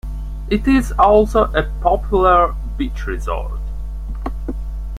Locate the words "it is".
0.49-0.91